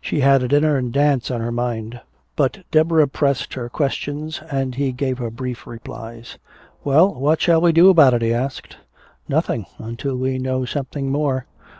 She 0.00 0.20
had 0.20 0.44
a 0.44 0.46
dinner 0.46 0.76
and 0.76 0.92
dance 0.92 1.28
on 1.28 1.40
her 1.40 1.50
mind." 1.50 2.00
But 2.36 2.60
Deborah 2.70 3.08
pressed 3.08 3.54
her 3.54 3.68
questions 3.68 4.40
and 4.48 4.76
he 4.76 4.92
gave 4.92 5.18
her 5.18 5.28
brief 5.28 5.66
replies. 5.66 6.38
"Well, 6.84 7.12
what 7.12 7.40
shall 7.40 7.60
we 7.60 7.72
do 7.72 7.88
about 7.88 8.14
it?" 8.14 8.22
he 8.22 8.32
asked. 8.32 8.76
"Nothing 9.28 9.66
until 9.78 10.14
we 10.16 10.38
know 10.38 10.64
something 10.64 11.10
more." 11.10 11.46